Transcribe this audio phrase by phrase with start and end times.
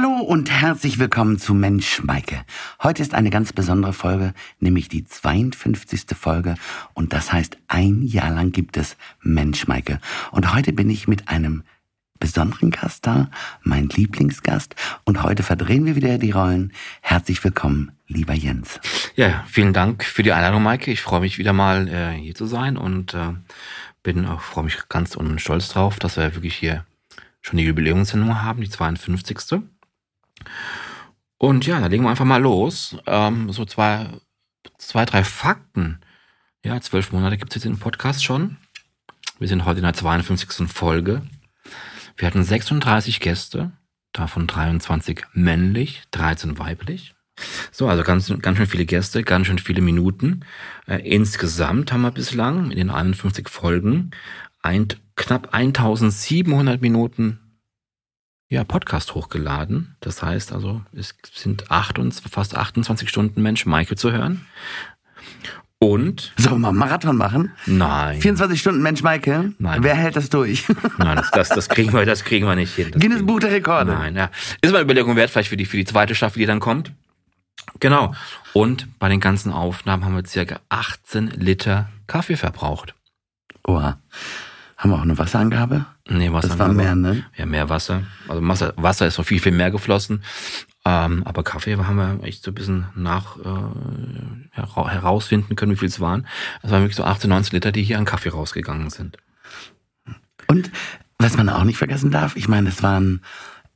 [0.00, 2.44] Hallo und herzlich willkommen zu Mensch Maike.
[2.80, 6.16] Heute ist eine ganz besondere Folge, nämlich die 52.
[6.16, 6.54] Folge
[6.94, 9.98] und das heißt, ein Jahr lang gibt es Mensch Maike.
[10.30, 11.64] Und heute bin ich mit einem
[12.20, 13.28] besonderen Gast da,
[13.64, 16.72] mein Lieblingsgast und heute verdrehen wir wieder die Rollen.
[17.00, 18.78] Herzlich willkommen, lieber Jens.
[19.16, 20.92] Ja, vielen Dank für die Einladung, Maike.
[20.92, 23.32] Ich freue mich wieder mal äh, hier zu sein und äh,
[24.04, 26.84] bin auch freue mich ganz und stolz drauf, dass wir wirklich hier
[27.40, 29.64] schon die Jubiläumssendung haben, die 52.
[31.38, 32.96] Und ja, da legen wir einfach mal los.
[33.06, 34.08] Ähm, so zwei,
[34.78, 36.00] zwei, drei Fakten.
[36.64, 38.56] Ja, zwölf Monate gibt es jetzt den Podcast schon.
[39.38, 40.68] Wir sind heute in der 52.
[40.68, 41.22] Folge.
[42.16, 43.70] Wir hatten 36 Gäste,
[44.12, 47.14] davon 23 männlich, 13 weiblich.
[47.70, 50.40] So, also ganz, ganz schön viele Gäste, ganz schön viele Minuten.
[50.88, 54.10] Äh, insgesamt haben wir bislang in den 51 Folgen
[54.60, 57.38] ein, knapp 1700 Minuten
[58.48, 59.96] ja, Podcast hochgeladen.
[60.00, 64.46] Das heißt also, es sind 28, fast 28 Stunden Mensch Michael zu hören.
[65.80, 66.32] Und?
[66.36, 67.52] Sollen wir mal einen Marathon machen?
[67.66, 68.20] Nein.
[68.20, 69.52] 24 Stunden Mensch Michael?
[69.58, 69.84] Nein.
[69.84, 70.66] Wer hält das durch?
[70.98, 72.90] Nein, das, das, das kriegen wir, das kriegen wir nicht hin.
[72.90, 73.92] Das Guinness Buch der Rekorde.
[73.92, 74.30] Nein, ja.
[74.60, 76.92] Ist mal eine Überlegung wert, vielleicht für die, für die zweite Staffel, die dann kommt.
[77.78, 78.14] Genau.
[78.54, 82.94] Und bei den ganzen Aufnahmen haben wir circa 18 Liter Kaffee verbraucht.
[83.64, 84.00] Oha.
[84.78, 85.86] Haben wir auch eine Wasserangabe?
[86.08, 86.48] Nee, Wasser.
[86.48, 87.24] Das war mehr, ne?
[87.36, 88.02] Ja, mehr Wasser.
[88.28, 90.22] Also Wasser, Wasser ist noch viel, viel mehr geflossen.
[90.84, 95.88] Ähm, aber Kaffee haben wir echt so ein bisschen nach äh, herausfinden können, wie viel
[95.88, 96.26] es waren.
[96.62, 99.18] Es waren wirklich so 18, 19 Liter, die hier an Kaffee rausgegangen sind.
[100.46, 100.70] Und
[101.18, 103.20] was man auch nicht vergessen darf, ich meine, es waren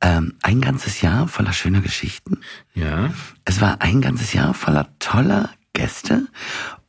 [0.01, 2.39] ähm, ein ganzes Jahr voller schöner Geschichten.
[2.73, 3.13] Ja.
[3.45, 6.27] Es war ein ganzes Jahr voller toller Gäste.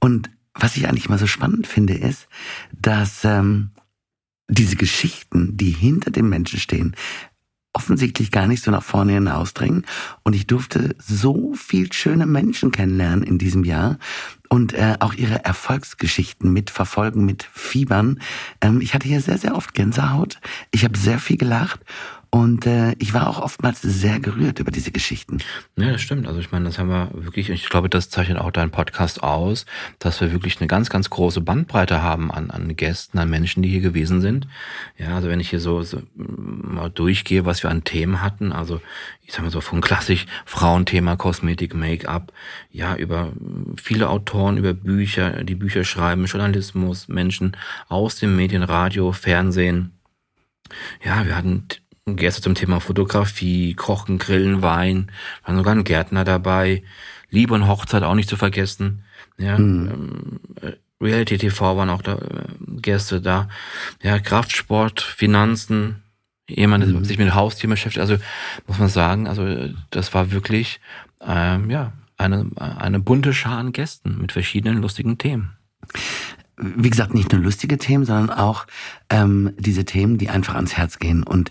[0.00, 2.28] Und was ich eigentlich mal so spannend finde, ist,
[2.72, 3.70] dass ähm,
[4.48, 6.94] diese Geschichten, die hinter den Menschen stehen,
[7.72, 9.84] offensichtlich gar nicht so nach vorne hinausdringen.
[10.22, 13.98] Und ich durfte so viel schöne Menschen kennenlernen in diesem Jahr
[14.48, 18.20] und äh, auch ihre Erfolgsgeschichten mitverfolgen, mit Fiebern.
[18.60, 20.40] Ähm, ich hatte hier sehr, sehr oft Gänsehaut.
[20.70, 21.80] Ich habe sehr viel gelacht
[22.34, 25.38] und äh, ich war auch oftmals sehr gerührt über diese Geschichten.
[25.76, 26.26] Ja, das stimmt.
[26.26, 29.66] Also ich meine, das haben wir wirklich, ich glaube, das zeichnet auch dein Podcast aus,
[30.00, 33.68] dass wir wirklich eine ganz, ganz große Bandbreite haben an, an Gästen, an Menschen, die
[33.68, 34.48] hier gewesen sind.
[34.98, 38.80] Ja, also wenn ich hier so, so mal durchgehe, was wir an Themen hatten, also
[39.22, 42.32] ich sag mal so von klassisch Frauenthema, Kosmetik, Make-up,
[42.72, 43.32] ja, über
[43.80, 47.56] viele Autoren, über Bücher, die Bücher schreiben, Journalismus, Menschen
[47.88, 49.92] aus dem Medien, Radio, Fernsehen.
[51.04, 51.68] Ja, wir hatten
[52.06, 55.10] Gäste zum Thema Fotografie, Kochen, Grillen, Wein,
[55.44, 56.82] waren sogar ein Gärtner dabei,
[57.30, 59.04] Liebe und Hochzeit auch nicht zu vergessen.
[59.38, 60.40] Ja, mhm.
[60.60, 63.48] ähm, Reality TV waren auch da äh, Gäste da.
[64.02, 66.02] Ja, Kraftsport, Finanzen,
[66.46, 67.04] jemand, der mhm.
[67.04, 68.02] sich mit Haustieren beschäftigt.
[68.02, 68.22] Also
[68.66, 70.80] muss man sagen, also das war wirklich
[71.26, 75.56] ähm, ja eine eine bunte Schar an Gästen mit verschiedenen lustigen Themen
[76.56, 78.66] wie gesagt, nicht nur lustige Themen, sondern auch
[79.10, 81.24] ähm, diese Themen, die einfach ans Herz gehen.
[81.24, 81.50] Und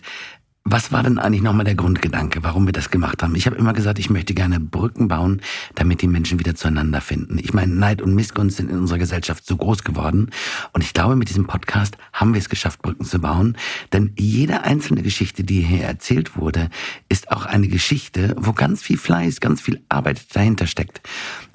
[0.66, 3.36] was war denn eigentlich nochmal der Grundgedanke, warum wir das gemacht haben?
[3.36, 5.42] Ich habe immer gesagt, ich möchte gerne Brücken bauen,
[5.76, 7.38] damit die Menschen wieder zueinander finden.
[7.38, 10.32] Ich meine, Neid und Missgunst sind in unserer Gesellschaft so groß geworden.
[10.72, 13.58] Und ich glaube, mit diesem Podcast haben wir es geschafft, Brücken zu bauen.
[13.92, 16.70] Denn jede einzelne Geschichte, die hier erzählt wurde,
[17.10, 21.02] ist auch eine Geschichte, wo ganz viel Fleiß, ganz viel Arbeit dahinter steckt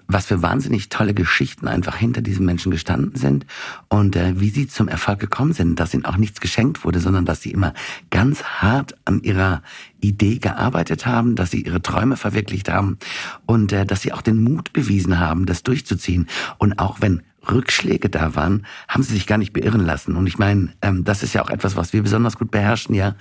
[0.09, 3.47] was für wahnsinnig tolle Geschichten einfach hinter diesen Menschen gestanden sind
[3.89, 7.27] und äh, wie sie zum Erfolg gekommen sind, dass ihnen auch nichts geschenkt wurde, sondern
[7.27, 7.75] dass sie immer
[8.11, 9.63] ganz hart an ihrer
[10.01, 12.99] Idee gearbeitet haben, dass sie ihre Träume verwirklicht haben
[13.45, 16.27] und äh, dass sie auch den Mut bewiesen haben, das durchzuziehen.
[16.57, 20.17] Und auch wenn Rückschläge da waren, haben sie sich gar nicht beirren lassen.
[20.17, 23.15] Und ich meine, ähm, das ist ja auch etwas, was wir besonders gut beherrschen, ja.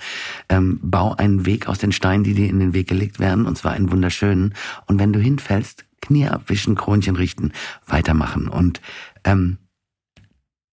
[0.48, 3.56] Ähm, bau einen Weg aus den Steinen, die dir in den Weg gelegt werden, und
[3.56, 4.54] zwar einen wunderschönen.
[4.86, 7.52] Und wenn du hinfällst, Knie abwischen, Kronchen richten,
[7.86, 8.48] weitermachen.
[8.48, 8.80] Und
[9.24, 9.58] ähm,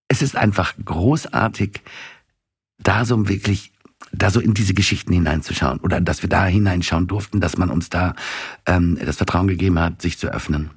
[0.08, 1.82] es ist einfach großartig,
[2.78, 3.72] da so wirklich
[4.12, 7.90] da so in diese Geschichten hineinzuschauen oder dass wir da hineinschauen durften, dass man uns
[7.90, 8.14] da
[8.66, 10.70] ähm, das Vertrauen gegeben hat, sich zu öffnen.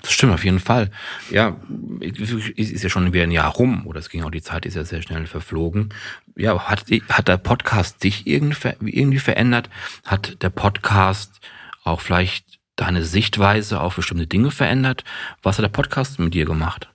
[0.00, 0.90] Das stimmt auf jeden Fall.
[1.30, 1.56] Ja,
[2.00, 4.84] ist ja schon wieder ein Jahr rum oder es ging auch die Zeit ist ja
[4.84, 5.90] sehr schnell verflogen.
[6.34, 9.68] Ja, hat, hat der Podcast sich irgendwie verändert?
[10.06, 11.40] Hat der Podcast
[11.84, 12.49] auch vielleicht
[12.80, 15.04] deine Sichtweise auf bestimmte Dinge verändert?
[15.42, 16.88] Was hat der Podcast mit dir gemacht?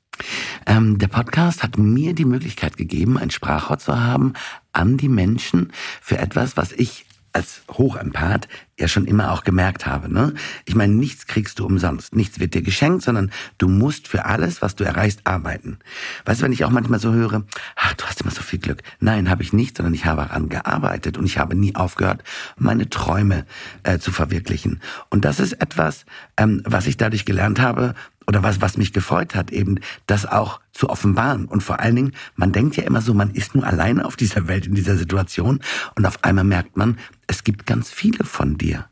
[0.66, 4.34] Ähm, der Podcast hat mir die Möglichkeit gegeben, ein Sprachrohr zu haben
[4.74, 5.72] an die Menschen
[6.02, 7.06] für etwas, was ich
[7.36, 8.48] als Hochempath
[8.80, 10.12] ja schon immer auch gemerkt habe.
[10.12, 10.34] Ne?
[10.66, 12.16] Ich meine, nichts kriegst du umsonst.
[12.16, 15.80] Nichts wird dir geschenkt, sondern du musst für alles, was du erreichst, arbeiten.
[16.24, 17.44] Weißt du, wenn ich auch manchmal so höre,
[17.76, 18.82] ach, du hast immer so viel Glück.
[19.00, 22.24] Nein, habe ich nicht, sondern ich habe daran gearbeitet und ich habe nie aufgehört,
[22.58, 23.46] meine Träume
[23.84, 24.82] äh, zu verwirklichen.
[25.10, 26.06] Und das ist etwas,
[26.38, 27.96] ähm, was ich dadurch gelernt habe,
[28.28, 31.46] oder was, was mich gefreut hat, eben das auch zu offenbaren.
[31.46, 34.48] Und vor allen Dingen, man denkt ja immer so, man ist nur alleine auf dieser
[34.48, 35.60] Welt, in dieser Situation.
[35.96, 38.86] Und auf einmal merkt man, es gibt ganz viele von dir.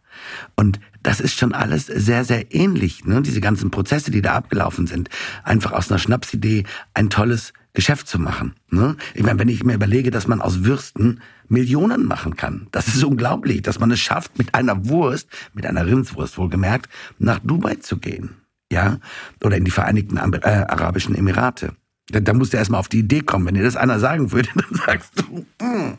[0.56, 3.06] Und das ist schon alles sehr, sehr ähnlich.
[3.06, 3.22] Ne?
[3.22, 5.10] Diese ganzen Prozesse, die da abgelaufen sind.
[5.44, 6.64] Einfach aus einer Schnapsidee
[6.94, 8.54] ein tolles Geschäft zu machen.
[8.70, 8.96] Ne?
[9.16, 12.68] Ich meine, wenn ich mir überlege, dass man aus Würsten Millionen machen kann.
[12.72, 16.90] Das ist unglaublich, dass man es schafft, mit einer Wurst, mit einer Rindswurst wohlgemerkt,
[17.20, 18.43] nach Dubai zu gehen
[18.74, 19.00] ja,
[19.44, 21.74] oder in die Vereinigten äh, Arabischen Emirate.
[22.10, 23.46] Da, da musst du erstmal auf die Idee kommen.
[23.46, 25.98] Wenn dir das einer sagen würde, dann sagst du, mm.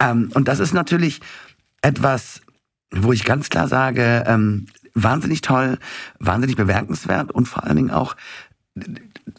[0.00, 1.20] ähm, und das ist natürlich
[1.80, 2.42] etwas,
[2.90, 5.78] wo ich ganz klar sage, ähm, wahnsinnig toll,
[6.18, 8.16] wahnsinnig bemerkenswert und vor allen Dingen auch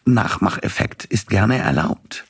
[0.05, 2.25] Nachmacheffekt ist gerne erlaubt.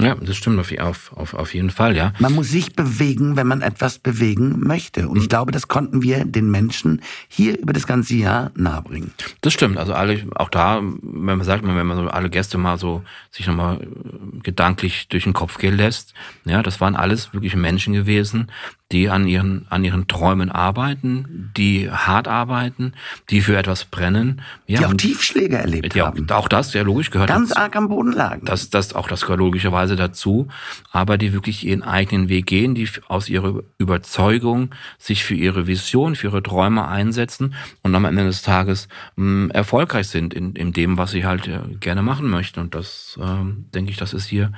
[0.00, 2.12] Ja, das stimmt auf, auf, auf jeden Fall, ja.
[2.18, 5.08] Man muss sich bewegen, wenn man etwas bewegen möchte.
[5.08, 5.28] Und ich mhm.
[5.28, 9.12] glaube, das konnten wir den Menschen hier über das ganze Jahr nahebringen.
[9.40, 9.78] Das stimmt.
[9.78, 13.46] Also alle, auch da, wenn man sagt, wenn man so alle Gäste mal so sich
[13.46, 16.12] nochmal äh, gedanklich durch den Kopf gehen lässt,
[16.44, 18.50] ja, das waren alles wirklich Menschen gewesen,
[18.92, 22.92] die an ihren, an ihren Träumen arbeiten, die hart arbeiten,
[23.30, 24.42] die für etwas brennen.
[24.66, 26.30] Ja, die auch Tiefschläge erlebt ja, haben.
[26.30, 27.60] Auch das, ja logisch, gehört Ganz dazu.
[27.60, 28.44] arg am Boden lagen.
[28.44, 30.48] Das, das, auch das gehört logischerweise dazu.
[30.92, 36.14] Aber die wirklich ihren eigenen Weg gehen, die aus ihrer Überzeugung sich für ihre Vision,
[36.14, 40.98] für ihre Träume einsetzen und am Ende des Tages mh, erfolgreich sind in, in dem,
[40.98, 42.60] was sie halt äh, gerne machen möchten.
[42.60, 44.52] Und das, ähm, denke ich, das ist hier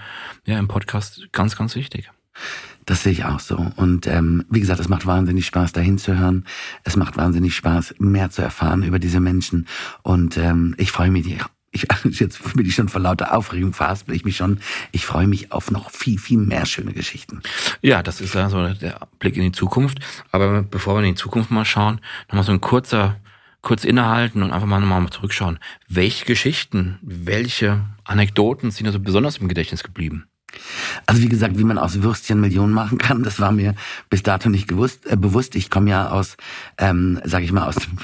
[0.45, 2.11] ja im Podcast ganz, ganz wichtig.
[2.87, 3.73] Das sehe ich auch so.
[3.75, 6.45] Und ähm, wie gesagt, es macht wahnsinnig Spaß, dahin zu hören.
[6.85, 9.67] Es macht wahnsinnig Spaß, mehr zu erfahren über diese Menschen.
[10.03, 11.87] Und ähm, ich freue mich, ich,
[12.21, 14.61] jetzt bin ich schon vor lauter Aufregung verhaspel ich mich schon.
[14.93, 17.43] Ich freue mich auf noch viel, viel mehr schöne Geschichten.
[17.83, 19.99] Ja, das ist ja so der Blick in die Zukunft.
[20.31, 23.17] Aber bevor wir in die Zukunft mal schauen, nochmal so ein kurzer,
[23.63, 25.59] kurz innehalten und einfach mal nochmal zurückschauen.
[25.89, 30.29] Welche Geschichten, welche Anekdoten sind also besonders im Gedächtnis geblieben?
[31.07, 33.75] Also wie gesagt, wie man aus Würstchen Millionen machen kann, das war mir
[34.11, 35.55] bis dato nicht gewusst, äh, bewusst.
[35.55, 36.37] Ich komme ja aus,
[36.79, 37.99] ähm, sage ich mal, aus dem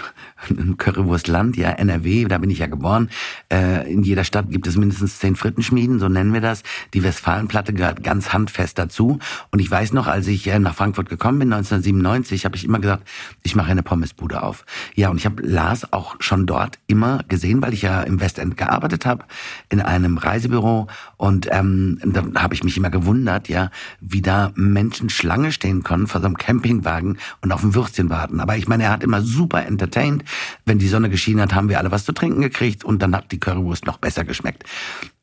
[0.78, 3.10] Currywurstland, ja, NRW, da bin ich ja geboren.
[3.52, 6.62] Äh, in jeder Stadt gibt es mindestens zehn Frittenschmieden, so nennen wir das.
[6.94, 9.18] Die Westfalenplatte gehört ganz handfest dazu.
[9.50, 12.78] Und ich weiß noch, als ich äh, nach Frankfurt gekommen bin, 1997, habe ich immer
[12.78, 13.08] gesagt,
[13.42, 14.64] ich mache eine Pommesbude auf.
[14.94, 18.56] Ja, und ich habe Lars auch schon dort immer gesehen, weil ich ja im Westend
[18.56, 19.24] gearbeitet habe,
[19.68, 20.88] in einem Reisebüro.
[21.16, 26.06] Und ähm, da habe ich mich immer gewundert, ja, wie da Menschen Schlange stehen können
[26.06, 28.40] vor so einem Campingwagen und auf ein Würstchen warten.
[28.40, 30.24] Aber ich meine, er hat immer super entertained.
[30.64, 33.32] Wenn die Sonne geschienen hat, haben wir alle was zu trinken gekriegt und dann hat
[33.32, 34.64] die Currywurst noch besser geschmeckt.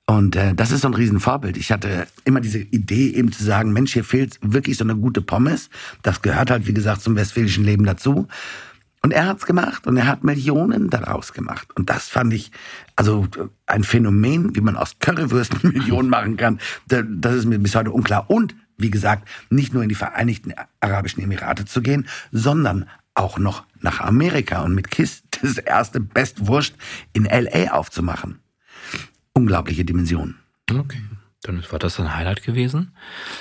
[0.09, 1.56] Und äh, das ist so ein Riesenvorbild.
[1.56, 5.21] Ich hatte immer diese Idee, eben zu sagen, Mensch, hier fehlt wirklich so eine gute
[5.21, 5.69] Pommes.
[6.01, 8.27] Das gehört halt, wie gesagt, zum westfälischen Leben dazu.
[9.01, 11.67] Und er hat's gemacht und er hat Millionen daraus gemacht.
[11.75, 12.51] Und das fand ich,
[12.95, 13.27] also
[13.65, 18.29] ein Phänomen, wie man aus Currywürsten Millionen machen kann, das ist mir bis heute unklar.
[18.29, 22.85] Und wie gesagt, nicht nur in die Vereinigten Arabischen Emirate zu gehen, sondern
[23.19, 26.75] auch noch nach Amerika und mit KISS das erste Bestwurst
[27.13, 28.39] in LA aufzumachen.
[29.33, 30.36] Unglaubliche Dimension.
[30.71, 31.01] Okay.
[31.44, 32.91] Dann war das ein Highlight gewesen?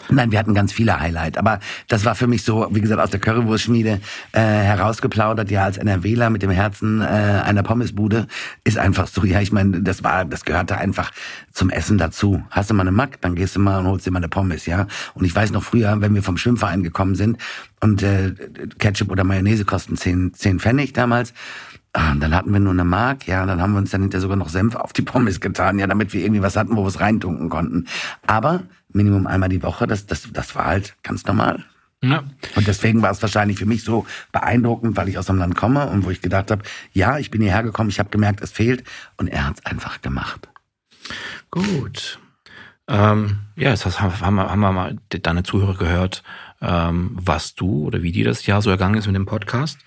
[0.08, 1.36] Nein, wir hatten ganz viele Highlights.
[1.36, 1.58] Aber
[1.88, 4.00] das war für mich so, wie gesagt, aus der Currywurstschmiede
[4.30, 8.28] äh, herausgeplaudert, ja, als NRWler mit dem Herzen äh, einer Pommesbude.
[8.62, 11.10] Ist einfach so, ja, ich meine, das war, das gehörte einfach
[11.52, 12.40] zum Essen dazu.
[12.50, 14.66] Hast du mal eine Mack, dann gehst du mal und holst dir mal eine Pommes,
[14.66, 14.86] ja.
[15.14, 17.38] Und ich weiß noch früher, wenn wir vom Schwimmverein gekommen sind
[17.80, 18.32] und äh,
[18.78, 21.34] Ketchup oder Mayonnaise kosten zehn, zehn Pfennig damals,
[21.98, 24.20] Ah, und dann hatten wir nur eine Mark, ja, dann haben wir uns dann hinterher
[24.20, 26.88] sogar noch Senf auf die Pommes getan, ja, damit wir irgendwie was hatten, wo wir
[26.88, 27.88] es reintunken konnten.
[28.24, 28.62] Aber
[28.92, 31.64] Minimum einmal die Woche, das, das, das war halt ganz normal.
[32.00, 32.22] Ja.
[32.54, 35.88] Und deswegen war es wahrscheinlich für mich so beeindruckend, weil ich aus einem Land komme
[35.88, 36.62] und wo ich gedacht habe,
[36.92, 38.84] ja, ich bin hierher gekommen, ich habe gemerkt, es fehlt
[39.16, 40.48] und er hat es einfach gemacht.
[41.50, 42.20] Gut.
[42.86, 46.22] Ähm, ja, jetzt haben wir, haben wir mal deine Zuhörer gehört,
[46.62, 49.80] ähm, was du oder wie dir das Jahr so ergangen ist mit dem Podcast.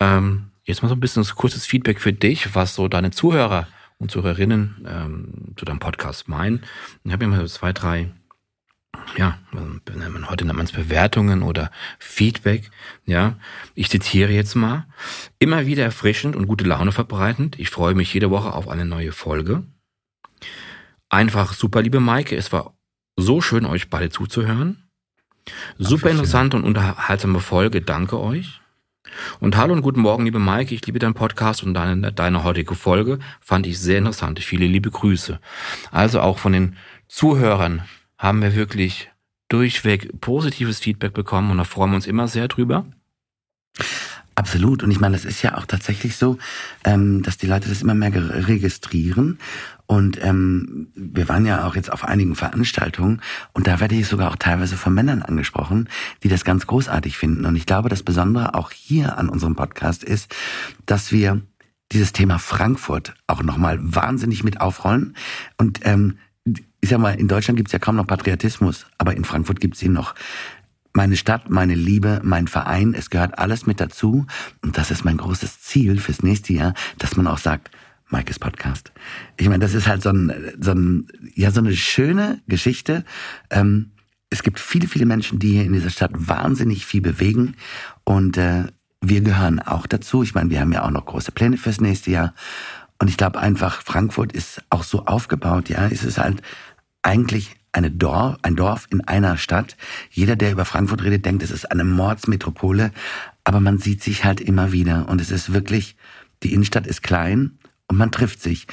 [0.00, 3.66] Ähm, Jetzt mal so ein bisschen so kurzes Feedback für dich, was so deine Zuhörer
[3.96, 6.62] und Zuhörerinnen ähm, zu deinem Podcast meinen.
[7.04, 8.10] Ich habe mir mal zwei, drei,
[9.16, 9.38] ja,
[10.28, 12.70] heute nennt man es Bewertungen oder Feedback.
[13.06, 13.38] Ja,
[13.74, 14.86] ich zitiere jetzt mal.
[15.38, 17.58] Immer wieder erfrischend und gute Laune verbreitend.
[17.58, 19.62] Ich freue mich jede Woche auf eine neue Folge.
[21.08, 22.36] Einfach super, liebe Maike.
[22.36, 22.76] Es war
[23.16, 24.90] so schön, euch beide zuzuhören.
[25.78, 27.80] Super interessante und unterhaltsame Folge.
[27.80, 28.60] Danke euch.
[29.40, 30.74] Und hallo und guten Morgen, liebe Maike.
[30.74, 34.40] Ich liebe deinen Podcast und deine, deine heutige Folge fand ich sehr interessant.
[34.40, 35.40] Viele liebe Grüße.
[35.90, 37.82] Also auch von den Zuhörern
[38.16, 39.10] haben wir wirklich
[39.48, 42.86] durchweg positives Feedback bekommen und da freuen wir uns immer sehr drüber.
[44.38, 44.84] Absolut.
[44.84, 46.38] Und ich meine, das ist ja auch tatsächlich so,
[46.84, 49.40] ähm, dass die Leute das immer mehr registrieren.
[49.86, 53.20] Und ähm, wir waren ja auch jetzt auf einigen Veranstaltungen
[53.52, 55.88] und da werde ich sogar auch teilweise von Männern angesprochen,
[56.22, 57.46] die das ganz großartig finden.
[57.46, 60.32] Und ich glaube, das Besondere auch hier an unserem Podcast ist,
[60.86, 61.42] dass wir
[61.90, 65.16] dieses Thema Frankfurt auch nochmal wahnsinnig mit aufrollen.
[65.56, 66.18] Und ähm,
[66.80, 69.94] ich sag mal, in Deutschland gibt's ja kaum noch Patriotismus, aber in Frankfurt gibt's ihn
[69.94, 70.14] noch
[70.98, 74.26] meine Stadt, meine Liebe, mein Verein, es gehört alles mit dazu.
[74.62, 77.70] Und das ist mein großes Ziel fürs nächste Jahr, dass man auch sagt,
[78.08, 78.90] Maikes Podcast.
[79.36, 83.04] Ich meine, das ist halt so ein, so ein, ja, so eine schöne Geschichte.
[83.48, 83.92] Ähm,
[84.28, 87.54] es gibt viele, viele Menschen, die hier in dieser Stadt wahnsinnig viel bewegen.
[88.02, 88.64] Und äh,
[89.00, 90.24] wir gehören auch dazu.
[90.24, 92.34] Ich meine, wir haben ja auch noch große Pläne fürs nächste Jahr.
[92.98, 95.86] Und ich glaube einfach, Frankfurt ist auch so aufgebaut, ja.
[95.86, 96.42] Es ist halt
[97.02, 99.76] eigentlich eine Dorf, ein Dorf in einer Stadt.
[100.10, 102.92] Jeder, der über Frankfurt redet, denkt, es ist eine Mordsmetropole.
[103.44, 105.08] Aber man sieht sich halt immer wieder.
[105.08, 105.96] Und es ist wirklich,
[106.42, 108.66] die Innenstadt ist klein und man trifft sich.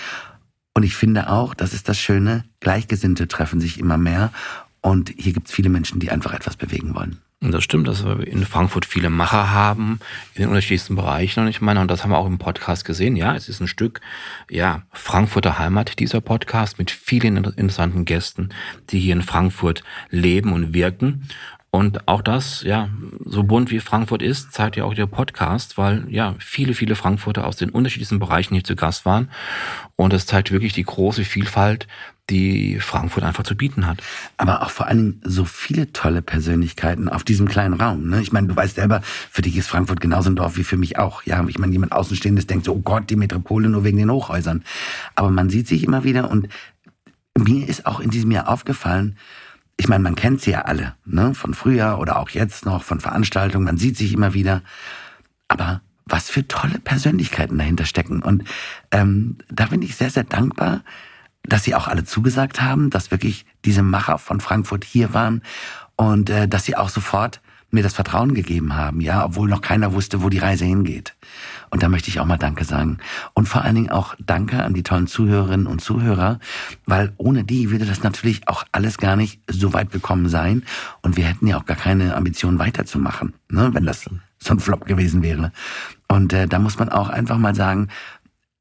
[0.74, 4.34] Und ich finde auch, das ist das Schöne, Gleichgesinnte treffen sich immer mehr.
[4.82, 7.20] Und hier gibt es viele Menschen, die einfach etwas bewegen wollen.
[7.42, 10.00] Und das stimmt, dass wir in Frankfurt viele Macher haben
[10.34, 11.42] in den unterschiedlichsten Bereichen.
[11.42, 13.16] Und ich meine, und das haben wir auch im Podcast gesehen.
[13.16, 14.02] Ja, es ist ein Stück,
[14.50, 18.50] ja, Frankfurter Heimat, dieser Podcast mit vielen interessanten Gästen,
[18.90, 21.28] die hier in Frankfurt leben und wirken.
[21.76, 22.88] Und auch das, ja,
[23.26, 27.46] so bunt wie Frankfurt ist, zeigt ja auch der Podcast, weil ja viele, viele Frankfurter
[27.46, 29.30] aus den unterschiedlichsten Bereichen hier zu Gast waren.
[29.98, 31.90] Und es zeigt wirklich die große Vielfalt,
[32.30, 34.02] die Frankfurt einfach zu bieten hat.
[34.38, 38.08] Aber auch vor allen Dingen so viele tolle Persönlichkeiten auf diesem kleinen Raum.
[38.08, 38.22] Ne?
[38.22, 40.98] Ich meine, du weißt selber, für dich ist Frankfurt genauso ein Dorf wie für mich
[40.98, 41.24] auch.
[41.24, 44.64] Ja, ich meine, jemand Außenstehendes denkt so, oh Gott, die Metropole nur wegen den Hochhäusern.
[45.16, 46.48] Aber man sieht sich immer wieder und
[47.38, 49.18] mir ist auch in diesem Jahr aufgefallen,
[49.78, 51.34] ich meine, man kennt sie ja alle, ne?
[51.34, 54.62] Von früher oder auch jetzt noch, von Veranstaltungen, man sieht sich immer wieder.
[55.48, 58.22] Aber was für tolle Persönlichkeiten dahinter stecken.
[58.22, 58.44] Und
[58.92, 60.84] ähm, da bin ich sehr, sehr dankbar,
[61.44, 65.42] dass sie auch alle zugesagt haben, dass wirklich diese Macher von Frankfurt hier waren
[65.96, 67.42] und äh, dass sie auch sofort
[67.76, 71.16] mir das Vertrauen gegeben haben, ja, obwohl noch keiner wusste, wo die Reise hingeht.
[71.70, 72.98] Und da möchte ich auch mal Danke sagen.
[73.34, 76.40] Und vor allen Dingen auch Danke an die tollen Zuhörerinnen und Zuhörer,
[76.86, 80.64] weil ohne die würde das natürlich auch alles gar nicht so weit gekommen sein.
[81.02, 84.86] Und wir hätten ja auch gar keine Ambition weiterzumachen, ne, wenn das so ein Flop
[84.86, 85.52] gewesen wäre.
[86.08, 87.90] Und äh, da muss man auch einfach mal sagen,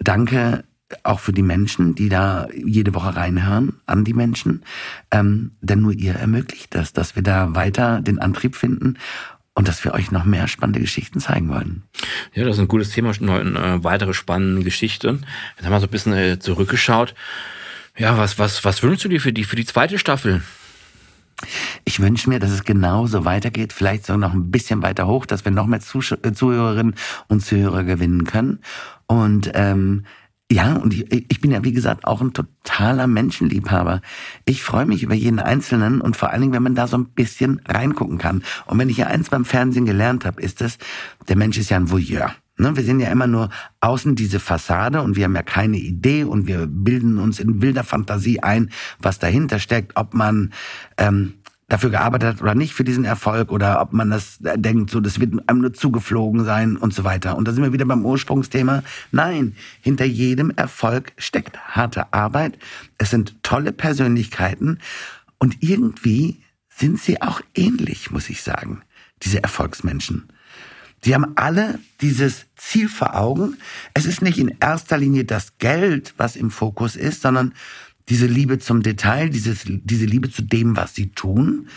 [0.01, 0.65] Danke
[1.03, 4.63] auch für die Menschen, die da jede Woche reinhören, an die Menschen.
[5.11, 8.99] Ähm, denn nur ihr ermöglicht das, dass wir da weiter den Antrieb finden
[9.55, 11.83] und dass wir euch noch mehr spannende Geschichten zeigen wollen.
[12.35, 15.21] Ja, das ist ein gutes Thema, eine äh, weitere spannende Geschichte.
[15.57, 17.15] Jetzt haben wir so ein bisschen äh, zurückgeschaut.
[17.97, 20.43] Ja, was, was, was wünschst du dir für die, für die zweite Staffel?
[21.85, 25.45] Ich wünsche mir, dass es genauso weitergeht, vielleicht sogar noch ein bisschen weiter hoch, dass
[25.45, 26.95] wir noch mehr äh, Zuhörerinnen
[27.29, 28.61] und Zuhörer gewinnen können.
[29.07, 30.05] Und ähm,
[30.53, 34.03] ja, und ich, ich bin ja, wie gesagt, auch ein totaler Menschenliebhaber.
[34.45, 37.07] Ich freue mich über jeden Einzelnen und vor allen Dingen, wenn man da so ein
[37.07, 38.43] bisschen reingucken kann.
[38.67, 40.79] Und wenn ich ja eins beim Fernsehen gelernt habe, ist es,
[41.29, 42.35] der Mensch ist ja ein Voyeur.
[42.57, 46.23] Ne, wir sehen ja immer nur außen diese Fassade und wir haben ja keine Idee
[46.23, 48.71] und wir bilden uns in wilder Fantasie ein,
[49.01, 50.53] was dahinter steckt, ob man
[50.97, 51.35] ähm,
[51.69, 55.19] dafür gearbeitet hat oder nicht für diesen Erfolg oder ob man das denkt, so das
[55.19, 57.37] wird einem nur zugeflogen sein und so weiter.
[57.37, 58.83] Und da sind wir wieder beim Ursprungsthema.
[59.13, 62.59] Nein, hinter jedem Erfolg steckt harte Arbeit.
[62.99, 64.79] Es sind tolle Persönlichkeiten
[65.39, 68.83] und irgendwie sind sie auch ähnlich, muss ich sagen,
[69.23, 70.29] diese Erfolgsmenschen.
[71.03, 73.59] Sie haben alle dieses Ziel vor Augen.
[73.93, 77.53] Es ist nicht in erster Linie das Geld, was im Fokus ist, sondern
[78.09, 81.69] diese Liebe zum Detail, dieses, diese Liebe zu dem, was sie tun.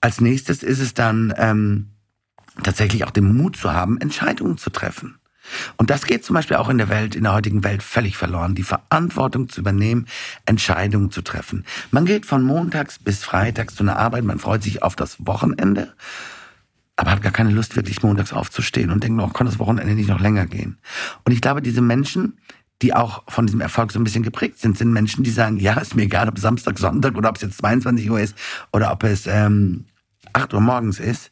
[0.00, 1.90] Als nächstes ist es dann ähm,
[2.62, 5.18] tatsächlich auch den Mut zu haben, Entscheidungen zu treffen.
[5.76, 8.54] Und das geht zum Beispiel auch in der Welt, in der heutigen Welt völlig verloren,
[8.54, 10.06] die Verantwortung zu übernehmen,
[10.46, 11.64] Entscheidungen zu treffen.
[11.90, 15.92] Man geht von montags bis freitags zu einer Arbeit, man freut sich auf das Wochenende,
[16.96, 20.08] aber hat gar keine Lust, wirklich montags aufzustehen und denkt, oh, kann das Wochenende nicht
[20.08, 20.78] noch länger gehen?
[21.24, 22.38] Und ich glaube, diese Menschen,
[22.82, 25.74] die auch von diesem Erfolg so ein bisschen geprägt sind, sind Menschen, die sagen, ja,
[25.74, 28.36] ist mir egal, ob Samstag, Sonntag oder ob es jetzt 22 Uhr ist
[28.72, 29.86] oder ob es ähm,
[30.32, 31.30] 8 Uhr morgens ist.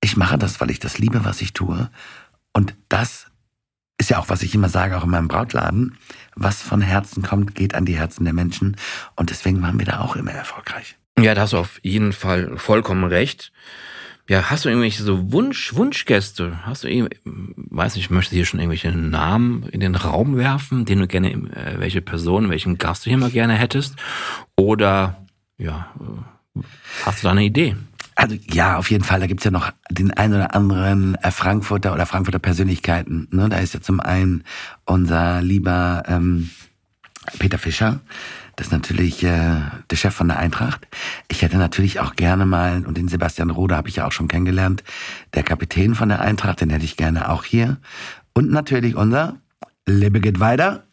[0.00, 1.90] Ich mache das, weil ich das liebe, was ich tue.
[2.52, 3.26] Und das
[3.98, 5.98] ist ja auch, was ich immer sage, auch in meinem Brautladen.
[6.34, 8.76] Was von Herzen kommt, geht an die Herzen der Menschen.
[9.14, 10.96] Und deswegen waren wir da auch immer erfolgreich.
[11.18, 13.52] Ja, da hast du auf jeden Fall vollkommen recht.
[14.28, 16.66] Ja, hast du irgendwelche so Wunsch, Wunschgäste?
[16.66, 20.84] Hast du irgendwie, weiß nicht, möchtest du hier schon irgendwelche Namen in den Raum werfen,
[20.84, 23.94] den du gerne, äh, welche Person, welchen Gast du hier mal gerne hättest?
[24.56, 25.16] Oder,
[25.58, 26.60] ja, äh,
[27.04, 27.76] hast du da eine Idee?
[28.16, 29.20] Also ja, auf jeden Fall.
[29.20, 33.28] Da gibt's ja noch den einen oder anderen äh, Frankfurter oder Frankfurter Persönlichkeiten.
[33.30, 33.48] Ne?
[33.48, 34.42] Da ist ja zum einen
[34.86, 36.50] unser lieber ähm,
[37.38, 38.00] Peter Fischer.
[38.56, 39.60] Das ist natürlich äh,
[39.90, 40.88] der Chef von der Eintracht.
[41.28, 44.28] Ich hätte natürlich auch gerne mal, und den Sebastian Rode habe ich ja auch schon
[44.28, 44.82] kennengelernt,
[45.34, 47.76] der Kapitän von der Eintracht, den hätte ich gerne auch hier.
[48.32, 49.36] Und natürlich unser
[49.86, 50.84] Lebe geht weiter.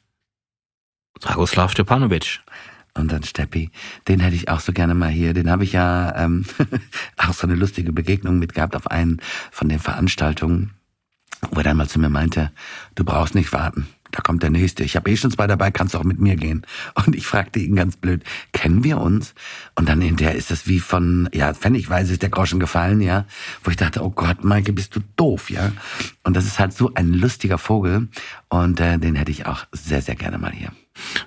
[1.22, 2.42] Dragoslav Stepanovic.
[2.96, 3.72] Und dann Steppi,
[4.08, 5.34] den hätte ich auch so gerne mal hier.
[5.34, 6.46] Den habe ich ja ähm,
[7.18, 9.20] auch so eine lustige Begegnung mit gehabt auf einen
[9.52, 10.74] von den Veranstaltungen,
[11.50, 12.52] wo er dann mal zu mir meinte,
[12.94, 13.88] du brauchst nicht warten.
[14.14, 14.84] Da kommt der nächste.
[14.84, 16.66] Ich habe eh schon zwei dabei, kannst du auch mit mir gehen.
[16.94, 19.34] Und ich fragte ihn ganz blöd, kennen wir uns?
[19.74, 23.26] Und dann hinterher ist das wie von, ja, pfennigweise ist der Groschen gefallen, ja.
[23.64, 25.72] Wo ich dachte, oh Gott, Maike, bist du doof, ja.
[26.24, 28.08] Und das ist halt so ein lustiger Vogel.
[28.50, 30.70] Und äh, den hätte ich auch sehr, sehr gerne mal hier.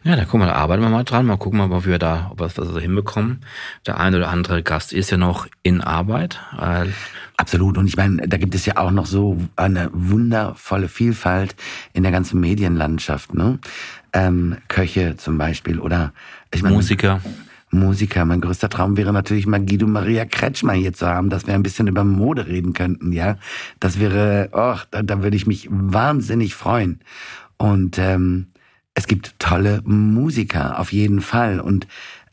[0.05, 1.27] Ja, da gucken wir, da arbeiten wir mal dran.
[1.27, 3.45] Mal gucken, ob wir da, ob wir das also hinbekommen.
[3.85, 6.39] Der eine oder andere Gast ist ja noch in Arbeit.
[6.57, 6.87] Äh,
[7.37, 7.77] Absolut.
[7.77, 11.55] Und ich meine, da gibt es ja auch noch so eine wundervolle Vielfalt
[11.93, 13.35] in der ganzen Medienlandschaft.
[13.35, 13.59] Ne?
[14.13, 16.13] Ähm, Köche zum Beispiel oder
[16.53, 17.21] ich meine, Musiker.
[17.71, 18.25] Musiker.
[18.25, 21.63] Mein größter Traum wäre natürlich mal Guido Maria Kretschmer hier zu haben, dass wir ein
[21.63, 23.37] bisschen über Mode reden könnten, ja.
[23.81, 27.01] Das wäre, oh, da, da würde ich mich wahnsinnig freuen.
[27.59, 28.47] Und ähm,
[28.95, 31.61] es gibt tolle Musiker, auf jeden Fall.
[31.61, 31.87] Und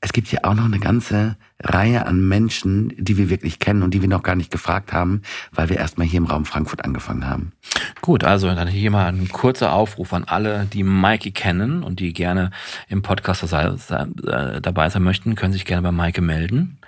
[0.04, 3.94] es gibt hier auch noch eine ganze Reihe an Menschen, die wir wirklich kennen und
[3.94, 5.22] die wir noch gar nicht gefragt haben,
[5.54, 7.54] weil wir erstmal hier im Raum Frankfurt angefangen haben.
[8.02, 12.12] Gut, also dann hier mal ein kurzer Aufruf an alle, die Maike kennen und die
[12.12, 12.52] gerne
[12.90, 16.80] im Podcast dabei sein möchten, können sich gerne bei Maike melden.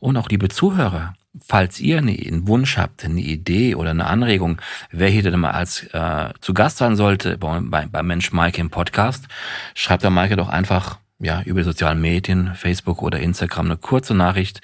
[0.00, 1.14] Und auch liebe Zuhörer,
[1.46, 5.84] falls ihr einen Wunsch habt, eine Idee oder eine Anregung, wer hier denn mal als
[5.92, 9.28] äh, zu Gast sein sollte bei, bei, Mensch Maike im Podcast,
[9.74, 14.60] schreibt da Maike doch einfach ja, über sozialen Medien, Facebook oder Instagram eine kurze Nachricht,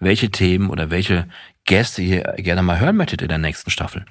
[0.00, 1.26] welche Themen oder welche
[1.64, 4.04] Gäste ihr gerne mal hören möchtet in der nächsten Staffel.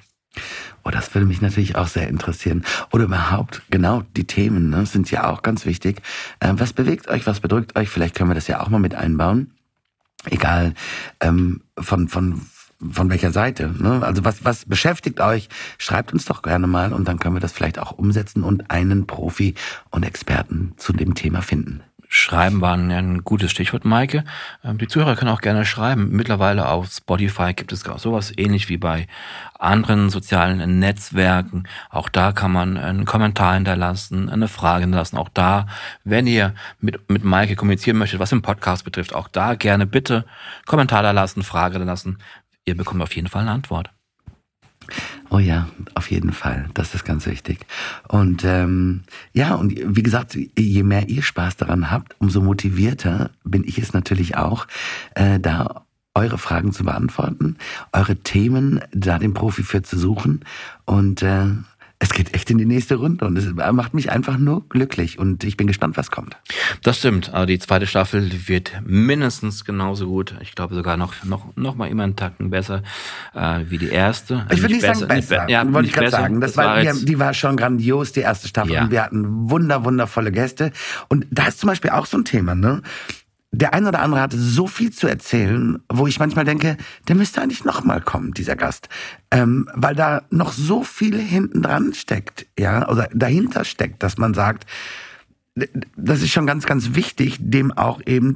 [0.84, 2.64] Oh, das würde mich natürlich auch sehr interessieren.
[2.92, 6.00] Oder überhaupt, genau, die Themen ne, sind ja auch ganz wichtig.
[6.40, 7.88] Ähm, was bewegt euch, was bedrückt euch?
[7.88, 9.52] Vielleicht können wir das ja auch mal mit einbauen.
[10.24, 10.74] Egal
[11.20, 12.42] ähm, von, von,
[12.90, 13.74] von welcher Seite.
[13.78, 14.02] Ne?
[14.02, 15.48] Also was, was beschäftigt euch?
[15.78, 19.06] Schreibt uns doch gerne mal und dann können wir das vielleicht auch umsetzen und einen
[19.06, 19.54] Profi
[19.90, 21.82] und Experten zu dem Thema finden.
[22.12, 24.24] Schreiben war ein, gutes Stichwort, Maike.
[24.64, 26.10] Ähm, die Zuhörer können auch gerne schreiben.
[26.10, 29.06] Mittlerweile auf Spotify gibt es sowas ähnlich wie bei
[29.60, 31.68] anderen sozialen Netzwerken.
[31.88, 35.18] Auch da kann man einen Kommentar hinterlassen, eine Frage hinterlassen.
[35.18, 35.68] Auch da,
[36.02, 40.24] wenn ihr mit, mit Maike kommunizieren möchtet, was im Podcast betrifft, auch da gerne bitte
[40.66, 42.18] Kommentar da lassen, Frage da lassen.
[42.64, 43.90] Ihr bekommt auf jeden Fall eine Antwort.
[45.32, 46.68] Oh ja, auf jeden Fall.
[46.74, 47.60] Das ist ganz wichtig.
[48.08, 53.62] Und ähm, ja, und wie gesagt, je mehr ihr Spaß daran habt, umso motivierter bin
[53.64, 54.66] ich es natürlich auch,
[55.14, 57.56] äh, da eure Fragen zu beantworten,
[57.92, 60.44] eure Themen da den Profi für zu suchen
[60.84, 61.46] und äh,
[62.02, 65.44] es geht echt in die nächste Runde und es macht mich einfach nur glücklich und
[65.44, 66.34] ich bin gespannt, was kommt.
[66.82, 67.32] Das stimmt.
[67.34, 70.34] Also die zweite Staffel wird mindestens genauso gut.
[70.40, 72.82] Ich glaube sogar noch noch noch mal immer einen Tacken besser
[73.34, 74.46] äh, wie die erste.
[74.50, 75.44] Ich würde nicht, nicht sagen besser.
[75.44, 76.40] Nicht, ja, wollte ich gerade sagen.
[76.40, 78.84] Das, das war, war die war schon grandios die erste Staffel ja.
[78.84, 80.72] und wir hatten wunder wundervolle Gäste
[81.08, 82.80] und da ist zum Beispiel auch so ein Thema, ne?
[83.52, 86.76] Der ein oder andere hatte so viel zu erzählen, wo ich manchmal denke,
[87.08, 88.88] der müsste eigentlich noch mal kommen, dieser Gast,
[89.30, 94.34] ähm, weil da noch so viel hinten dran steckt, ja, oder dahinter steckt, dass man
[94.34, 94.66] sagt,
[95.96, 98.34] das ist schon ganz, ganz wichtig, dem auch eben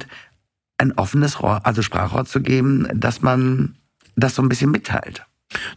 [0.77, 3.75] ein offenes Rohr, also Sprachrohr zu geben, dass man
[4.17, 5.25] das so ein bisschen mitteilt.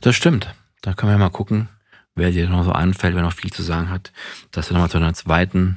[0.01, 0.55] Das stimmt.
[0.83, 1.69] Da können wir mal gucken,
[2.17, 4.13] wer dir noch so anfällt, wer noch viel zu sagen hat,
[4.51, 5.77] dass wir nochmal zu einer zweiten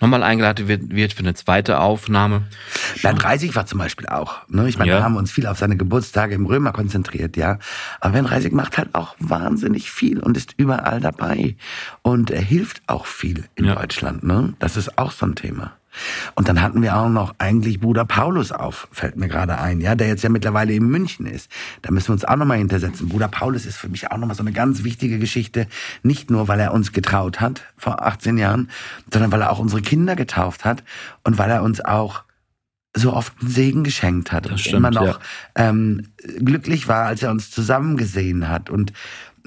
[0.00, 2.44] nochmal eingeladen wird, wird für eine zweite Aufnahme.
[3.02, 4.48] Bernd Reisig war zum Beispiel auch.
[4.48, 4.68] Ne?
[4.68, 4.98] Ich meine, ja.
[4.98, 7.58] wir haben uns viel auf seine Geburtstage im Römer konzentriert, ja.
[8.00, 11.56] Aber Bernd Reisig macht halt auch wahnsinnig viel und ist überall dabei.
[12.02, 13.74] Und er hilft auch viel in ja.
[13.74, 14.24] Deutschland.
[14.24, 14.54] Ne?
[14.58, 15.72] Das ist auch so ein Thema.
[16.34, 19.94] Und dann hatten wir auch noch eigentlich Bruder Paulus auf, fällt mir gerade ein, ja,
[19.94, 21.50] der jetzt ja mittlerweile in München ist.
[21.82, 23.08] Da müssen wir uns auch nochmal hintersetzen.
[23.08, 25.66] Bruder Paulus ist für mich auch nochmal so eine ganz wichtige Geschichte.
[26.02, 28.70] Nicht nur, weil er uns getraut hat vor 18 Jahren,
[29.12, 30.82] sondern weil er auch unsere Kinder getauft hat
[31.22, 32.24] und weil er uns auch
[32.96, 35.18] so oft einen Segen geschenkt hat das und stimmt, immer noch ja.
[35.56, 38.70] ähm, glücklich war, als er uns zusammen gesehen hat.
[38.70, 38.92] Und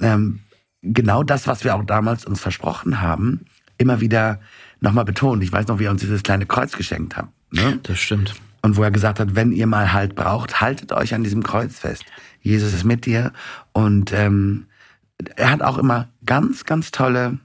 [0.00, 0.40] ähm,
[0.82, 3.46] genau das, was wir auch damals uns versprochen haben,
[3.78, 4.40] immer wieder
[4.80, 5.42] nochmal betont.
[5.42, 7.28] Ich weiß noch, wie er uns dieses kleine Kreuz geschenkt hat.
[7.50, 7.80] Ne?
[7.82, 8.34] Das stimmt.
[8.62, 11.78] Und wo er gesagt hat, wenn ihr mal Halt braucht, haltet euch an diesem Kreuz
[11.78, 12.04] fest.
[12.40, 13.32] Jesus ist mit dir.
[13.72, 14.66] Und ähm,
[15.36, 17.38] er hat auch immer ganz, ganz tolle,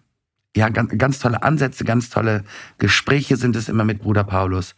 [0.56, 2.44] ja, ganz, ganz tolle Ansätze, ganz tolle
[2.78, 4.76] Gespräche sind es immer mit Bruder Paulus.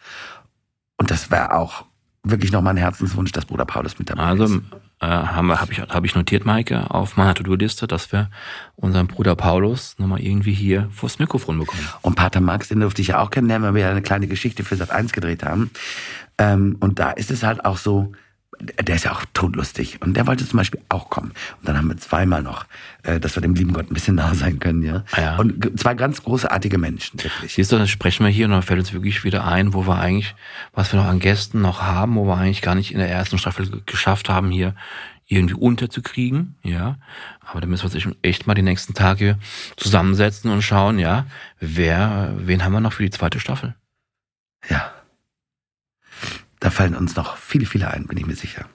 [0.97, 1.85] Und das wäre auch
[2.25, 4.61] wirklich noch mein Herzenswunsch, dass Bruder Paulus mit dabei Also ist.
[4.99, 8.29] äh, haben wir, habe ich, hab ich notiert, Maike, auf meiner To-Do-Liste, dass wir
[8.75, 11.87] unseren Bruder Paulus nochmal irgendwie hier vors Mikrofon bekommen.
[12.01, 14.63] Und Pater Max, den durfte ich ja auch kennenlernen, weil wir ja eine kleine Geschichte
[14.63, 15.71] für Sat 1 gedreht haben.
[16.37, 18.11] Ähm, und da ist es halt auch so,
[18.59, 20.01] der ist ja auch todlustig.
[20.01, 21.31] Und der wollte zum Beispiel auch kommen.
[21.59, 22.65] Und dann haben wir zweimal noch,
[23.03, 25.03] äh, dass wir dem lieben Gott ein bisschen nah sein können, ja.
[25.17, 25.37] Ja.
[25.37, 27.53] Und zwei ganz großartige Menschen, wirklich.
[27.55, 29.99] Siehst du, dann sprechen wir hier und dann fällt uns wirklich wieder ein, wo wir
[29.99, 30.35] eigentlich,
[30.73, 33.37] was wir noch an Gästen noch haben, wo wir eigentlich gar nicht in der ersten
[33.37, 34.73] Staffel ge- geschafft haben, hier
[35.27, 36.97] irgendwie unterzukriegen, ja.
[37.41, 39.37] Aber da müssen wir uns echt- echt mal die nächsten Tage
[39.75, 41.25] zusammensetzen und schauen, ja,
[41.59, 43.75] wer, wen haben wir noch für die zweite Staffel?
[44.69, 44.91] Ja.
[46.65, 48.67] Da fallen uns noch viele, viele ein, bin ich mir sicher.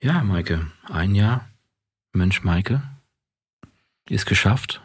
[0.00, 1.48] Ja, Maike, ein Jahr.
[2.12, 2.80] Mensch, Maike,
[4.08, 4.80] ist geschafft.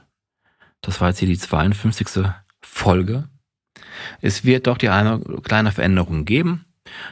[0.81, 2.25] Das war jetzt hier die 52.
[2.63, 3.29] Folge.
[4.19, 6.65] Es wird doch die eine kleine Veränderung geben.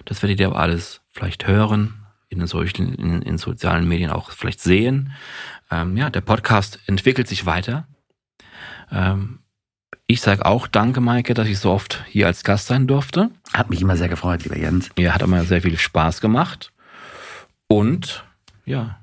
[0.06, 4.32] Das werdet ihr aber alles vielleicht hören, in den, solchen, in, in sozialen Medien auch
[4.32, 5.13] vielleicht sehen.
[5.69, 7.88] Ähm, ja, der Podcast entwickelt sich weiter.
[8.89, 9.40] Ähm,
[10.08, 13.32] ich sage auch danke, Maike, dass ich so oft hier als Gast sein durfte.
[13.54, 14.89] Hat mich immer sehr gefreut, lieber Jens.
[14.97, 16.71] Ja, hat immer sehr viel Spaß gemacht.
[17.67, 18.25] Und
[18.65, 18.99] ja,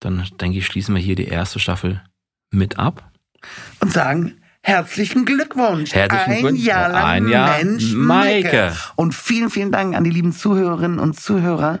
[0.00, 2.02] dann denke ich, schließen wir hier die erste Staffel
[2.50, 3.10] mit ab.
[3.80, 5.92] Und sagen, herzlichen Glückwunsch.
[5.92, 6.64] Herzlichen ein Glückwunsch.
[6.64, 8.56] Jahr lang Ein Jahr Mensch Maike.
[8.56, 8.76] Maike.
[8.94, 11.80] Und vielen, vielen Dank an die lieben Zuhörerinnen und Zuhörer.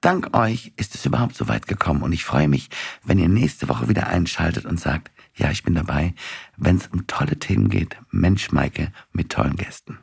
[0.00, 2.02] Dank euch ist es überhaupt so weit gekommen.
[2.02, 2.70] Und ich freue mich,
[3.04, 6.14] wenn ihr nächste Woche wieder einschaltet und sagt, ja, ich bin dabei,
[6.56, 7.96] wenn es um tolle Themen geht.
[8.10, 9.98] Mensch, Maike, mit tollen Gästen.